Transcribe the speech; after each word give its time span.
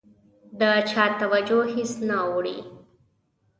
د 0.59 0.61
چا 0.89 1.05
توجه 1.21 1.59
هېڅ 1.73 1.91
نه 2.07 2.15
اوړي. 2.27 2.57